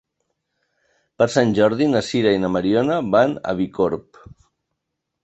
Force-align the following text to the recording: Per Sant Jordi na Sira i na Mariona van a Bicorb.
Per 1.21 1.27
Sant 1.33 1.51
Jordi 1.59 1.87
na 1.91 2.01
Sira 2.07 2.31
i 2.37 2.39
na 2.45 2.51
Mariona 2.55 2.97
van 3.17 3.37
a 3.53 3.55
Bicorb. 3.61 4.23